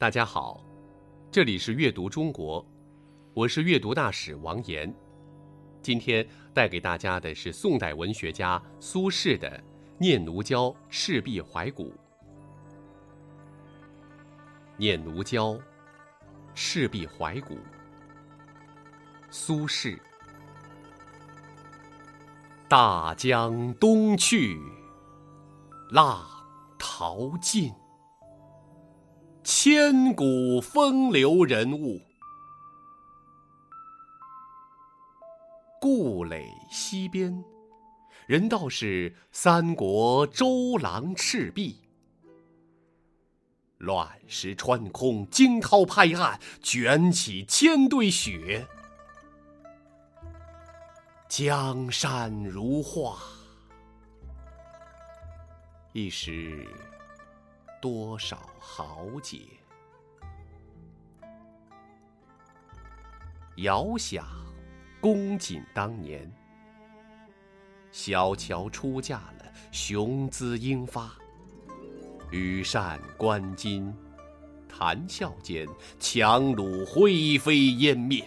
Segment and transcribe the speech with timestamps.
[0.00, 0.64] 大家好，
[1.30, 2.66] 这里是阅读中国，
[3.34, 4.90] 我是阅读大使王岩。
[5.82, 9.46] 今天带给大家的是宋代文学家苏轼的
[9.98, 11.90] 《念奴娇·赤壁怀古》。
[14.78, 15.48] 《念奴娇·
[16.54, 17.56] 赤壁怀古》，
[19.28, 19.98] 苏轼。
[22.70, 24.58] 大江东去，
[25.90, 26.26] 浪
[26.78, 27.70] 淘尽。
[29.52, 32.00] 千古风流人物，
[35.80, 37.44] 故垒西边，
[38.28, 41.80] 人道是三国周郎赤壁。
[43.78, 48.64] 乱石穿空，惊涛拍岸，卷起千堆雪。
[51.28, 53.18] 江山如画，
[55.92, 56.64] 一时。
[57.80, 59.38] 多少豪杰，
[63.56, 64.26] 遥想
[65.00, 66.30] 公瑾当年，
[67.90, 71.10] 小乔出嫁了，雄姿英发，
[72.30, 73.90] 羽扇纶巾，
[74.68, 75.66] 谈笑间，
[75.98, 78.22] 樯橹灰飞烟灭。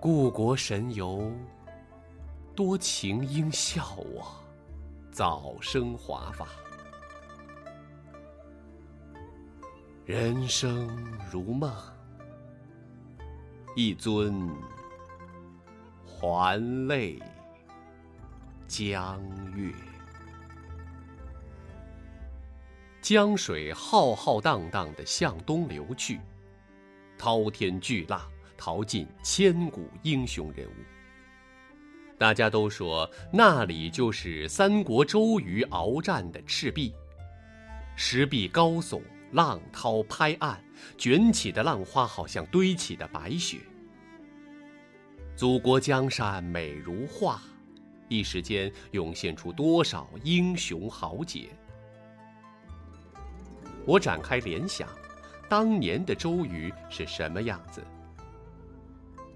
[0.00, 1.30] 故国神游，
[2.54, 4.45] 多情应笑我。
[5.16, 6.46] 早生华发，
[10.04, 10.94] 人生
[11.32, 11.74] 如梦，
[13.74, 14.46] 一尊
[16.04, 17.18] 还酹
[18.68, 19.18] 江
[19.54, 19.72] 月。
[23.00, 26.20] 江水浩浩荡荡的向东流去，
[27.16, 28.20] 滔天巨浪
[28.54, 30.95] 淘尽千古英雄人物。
[32.18, 36.94] 大家都说那里就是三国周瑜鏖战的赤壁，
[37.94, 40.58] 石壁高耸，浪涛拍岸，
[40.96, 43.58] 卷起的浪花好像堆起的白雪。
[45.36, 47.42] 祖国江山美如画，
[48.08, 51.48] 一时间涌现出多少英雄豪杰。
[53.84, 54.88] 我展开联想，
[55.50, 57.84] 当年的周瑜是什么样子？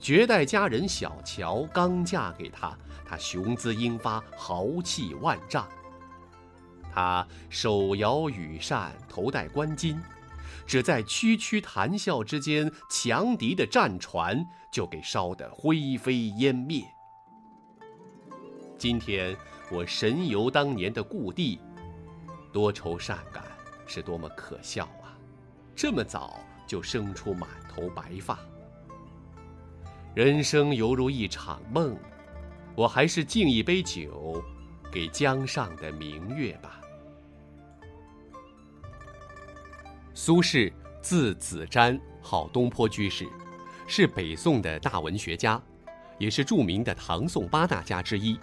[0.00, 5.68] 绝代佳人小乔刚嫁给他，他雄姿英发，豪气万丈。
[6.92, 9.98] 他手摇羽扇，头戴冠巾，
[10.66, 16.82] 只在区区谈笑之间，强敌的战船就给烧得灰飞烟灭。
[18.78, 19.36] 今天
[19.70, 21.60] 我神游当年的故地，
[22.52, 23.44] 多愁善感，
[23.86, 25.12] 是多么可笑啊！
[25.76, 28.38] 这么早就生出满头白发。
[30.12, 31.96] 人生犹如一场梦，
[32.74, 34.42] 我还是敬一杯酒，
[34.90, 36.80] 给江上的明月吧。
[40.12, 43.24] 苏轼字子瞻，号东坡居士，
[43.86, 45.62] 是北宋的大文学家，
[46.18, 48.36] 也是著名的唐宋八大家之一。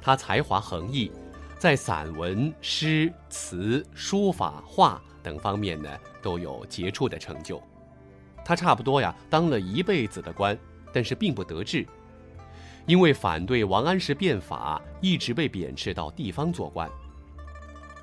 [0.00, 1.10] 他才华横溢，
[1.58, 5.90] 在散文、诗词、书法、画等方面呢，
[6.22, 7.60] 都有杰出的成就。
[8.44, 10.58] 他差不多呀，当了一辈子的官，
[10.92, 11.86] 但是并不得志，
[12.86, 16.90] 因为反对王安石变法，一直被贬斥到地方做官。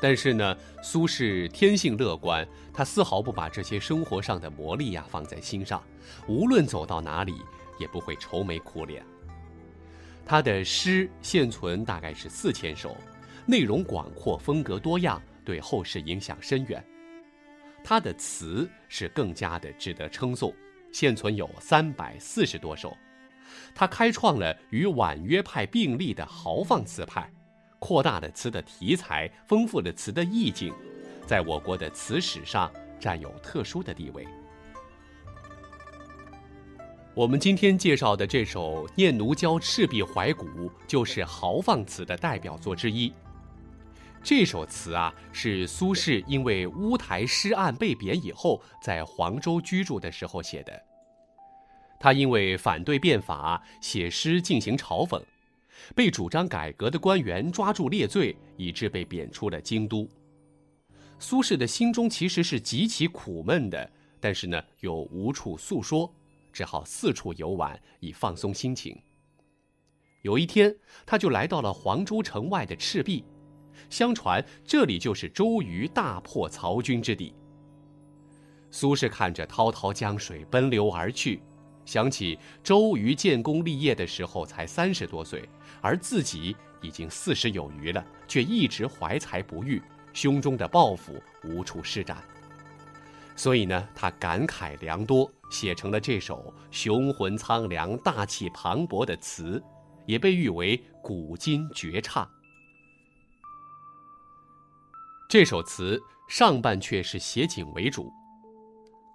[0.00, 5.80] 但是呢，苏轼天性乐观，他丝毫不把这些生活上的磨砺呀放在心上，
[6.26, 7.34] 无论走到哪里，
[7.78, 9.04] 也不会愁眉苦脸。
[10.24, 12.96] 他的诗现存大概是四千首，
[13.46, 16.84] 内容广阔，风格多样，对后世影响深远。
[17.84, 20.54] 他的词是更加的值得称颂，
[20.92, 22.96] 现存有三百四十多首。
[23.74, 27.30] 他开创了与婉约派并立的豪放词派，
[27.78, 30.72] 扩大了词的题材，丰富了词的意境，
[31.26, 34.26] 在我国的词史上占有特殊的地位。
[37.14, 40.46] 我们今天介绍的这首《念奴娇·赤壁怀古》，
[40.86, 43.12] 就是豪放词的代表作之一。
[44.24, 50.80] 这首词啊，是苏轼因为乌台诗案被贬以后，在黄州居住的时候写的。
[51.98, 55.20] 他因为反对变法，写诗进行嘲讽，
[55.94, 60.08] 被主张改革的官员抓住列罪，以致被贬出了京都。
[61.18, 66.12] 苏轼的心中其实是极其苦闷的，但是呢，又无处诉说，
[66.52, 68.96] 只好四处游玩以放松心情。
[70.22, 70.72] 有一天，
[71.04, 73.24] 他就来到了黄州城外的赤壁。
[73.92, 77.34] 相传这里就是周瑜大破曹军之地。
[78.70, 81.42] 苏轼看着滔滔江水奔流而去，
[81.84, 85.46] 想起周瑜建功立业的时候才三十多岁，
[85.82, 89.80] 而自己已经四十有余了，却一直怀才不遇，
[90.14, 92.16] 胸中的抱负无处施展。
[93.36, 99.62] 所以呢，他感慨良多，写成了这首雄浑苍凉、大气磅礴的词，
[100.06, 102.26] 也被誉为古今绝唱。
[105.32, 105.98] 这首词
[106.28, 108.12] 上半阙是写景为主，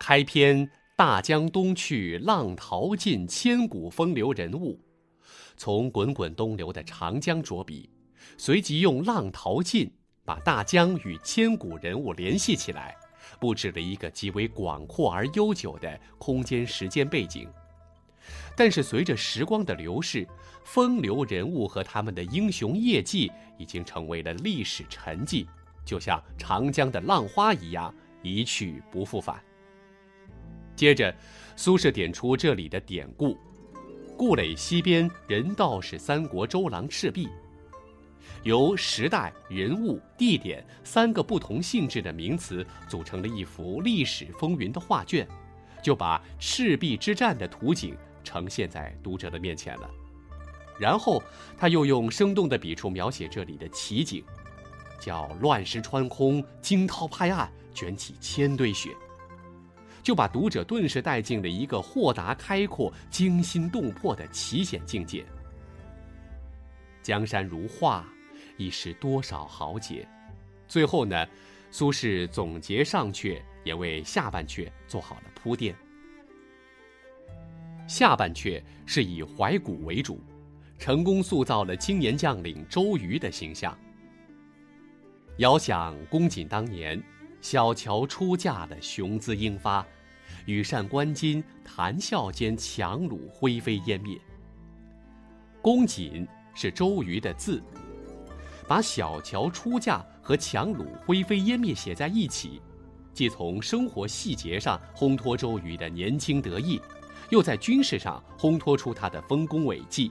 [0.00, 0.66] 开篇
[0.96, 4.80] “大江东去，浪淘尽，千古风流人物”，
[5.58, 7.90] 从滚滚东流的长江着笔，
[8.38, 9.92] 随即用“浪淘尽”
[10.24, 12.96] 把大江与千古人物联系起来。
[13.38, 17.46] 布置了一个极为广阔而悠久的空间时间背景，
[18.56, 20.26] 但是随着时光的流逝，
[20.64, 25.46] 风流人物和他们的英雄业绩已经成为了历史沉寂，
[25.86, 29.42] 就像长江的浪花一样一去不复返。
[30.74, 31.14] 接着，
[31.56, 33.38] 苏轼点出这里的典故
[34.18, 37.28] ：“故垒西边，人道是三国周郎赤壁。”
[38.42, 45.26] 由时代、人物、地点三个不同性质的名词组成了一幅历史风云的画卷，
[45.82, 49.90] 就把赤壁之战的图景呈现在读者的面前了。
[50.78, 51.22] 然后
[51.56, 54.22] 他又用生动的笔触描写这里的奇景，
[54.98, 58.90] 叫“乱石穿空，惊涛拍岸，卷起千堆雪”，
[60.02, 65.24] 就把读者顿时带进了一个豁达开阔、惊心动魄的奇险境界。
[67.02, 68.06] 江山如画。
[68.58, 70.08] 一时多少豪杰，
[70.66, 71.26] 最后呢，
[71.70, 75.76] 苏轼总结上阙，也为下半阙做好了铺垫。
[77.86, 80.18] 下半阙是以怀古为主，
[80.78, 83.76] 成功塑造了青年将领周瑜的形象。
[85.38, 87.02] 遥想公瑾当年，
[87.42, 89.86] 小乔出嫁的，雄姿英发，
[90.46, 94.18] 羽扇纶巾，谈笑间，樯橹灰飞烟灭。
[95.60, 97.62] 公瑾是周瑜的字。
[98.66, 102.60] 把小乔出嫁和樯橹灰飞烟灭写在一起，
[103.12, 106.80] 既从生活细节上烘托周瑜的年轻得意，
[107.28, 110.10] 又在军事上烘托出他的丰功伟绩。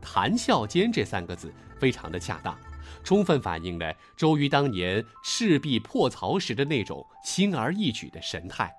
[0.00, 2.58] 谈笑间这三个字非常的恰当，
[3.02, 8.74] 充分反映了周瑜当年赤壁破曹时的那种轻而易举的神态，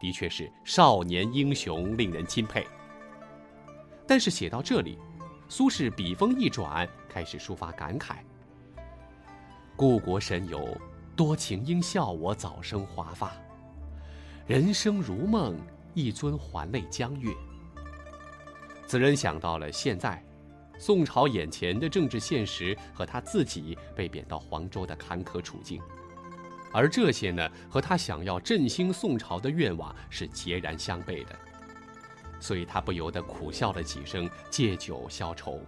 [0.00, 2.66] 的确是少年英雄，令人钦佩。
[4.06, 4.98] 但是写到这里。
[5.48, 8.14] 苏轼笔锋一转，开始抒发感慨
[9.76, 10.66] ：“故国神游，
[11.14, 13.30] 多情应笑我早生华发。
[14.46, 15.54] 人生如梦，
[15.92, 17.30] 一尊还酹江月。”
[18.88, 20.24] 此人想到了现在，
[20.82, 25.80] 宋朝眼前的政治现实和他自己被贬到黄州的坎坷处境，
[26.72, 31.38] 而这些呢，和他想要振兴宋朝的愿望是截然相悖的。
[32.40, 35.60] 所以他不由得苦笑了几声，借酒消愁。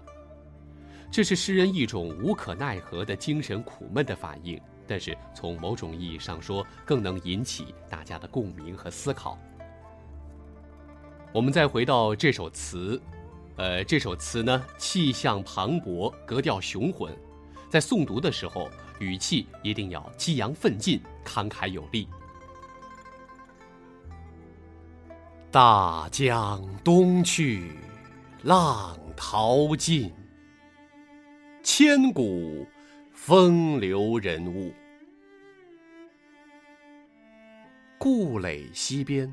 [1.12, 9.38] 这是诗人一种无可奈何的精神苦闷的反应，但是从某种意义上说，更能引起大家的共鸣和思考。
[11.32, 13.00] 我们再回到这首词，
[13.56, 17.16] 呃，这首词呢，气象磅礴，格调雄浑，
[17.70, 18.68] 在诵读的时候，
[18.98, 22.08] 语气一定要激扬奋进，慷慨有力。
[25.52, 27.70] 大江东去，
[28.42, 30.12] 浪淘尽，
[31.62, 32.66] 千古
[33.12, 34.74] 风流人物。
[37.98, 39.32] 故垒西边，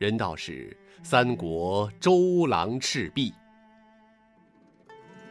[0.00, 3.34] 人道是三国周郎赤壁。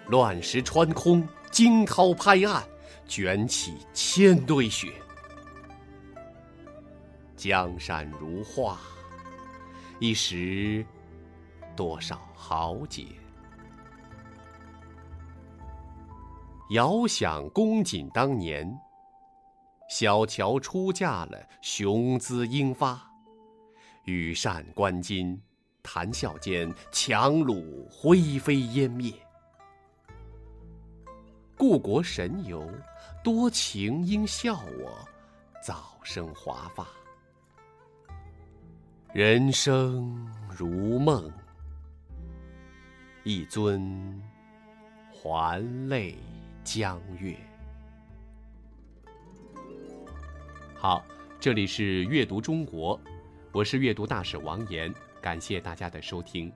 [0.09, 2.63] 乱石穿空，惊涛拍岸，
[3.07, 4.93] 卷起千堆雪。
[7.35, 8.77] 江山如画。
[9.99, 10.85] 一时，
[11.75, 13.07] 多少豪杰。
[16.69, 18.71] 遥想公瑾当年，
[19.89, 23.08] 小乔出嫁了，雄姿英发，
[24.05, 25.37] 羽扇纶巾，
[25.83, 29.13] 谈笑间，樯橹灰飞烟灭。
[31.57, 32.71] 故国神游，
[33.23, 35.07] 多情应笑我，
[35.61, 36.87] 早生华发。
[39.13, 41.29] 人生如梦，
[43.23, 44.21] 一尊
[45.11, 46.15] 还酹
[46.63, 47.35] 江月。
[50.75, 51.03] 好，
[51.39, 52.97] 这里是阅读中国，
[53.51, 56.53] 我是阅读大使王岩，感谢大家的收听。